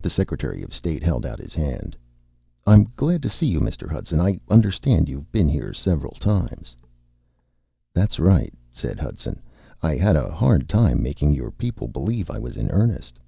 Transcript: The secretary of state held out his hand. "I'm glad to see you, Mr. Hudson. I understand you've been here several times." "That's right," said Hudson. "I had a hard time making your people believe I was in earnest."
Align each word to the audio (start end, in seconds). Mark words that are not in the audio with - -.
The 0.00 0.08
secretary 0.08 0.62
of 0.62 0.72
state 0.72 1.02
held 1.02 1.26
out 1.26 1.38
his 1.38 1.52
hand. 1.52 1.98
"I'm 2.66 2.90
glad 2.96 3.22
to 3.24 3.28
see 3.28 3.44
you, 3.44 3.60
Mr. 3.60 3.90
Hudson. 3.92 4.18
I 4.18 4.40
understand 4.48 5.06
you've 5.06 5.30
been 5.30 5.50
here 5.50 5.74
several 5.74 6.14
times." 6.14 6.74
"That's 7.92 8.18
right," 8.18 8.54
said 8.72 8.98
Hudson. 8.98 9.42
"I 9.82 9.96
had 9.96 10.16
a 10.16 10.32
hard 10.32 10.66
time 10.66 11.02
making 11.02 11.34
your 11.34 11.50
people 11.50 11.88
believe 11.88 12.30
I 12.30 12.38
was 12.38 12.56
in 12.56 12.70
earnest." 12.70 13.18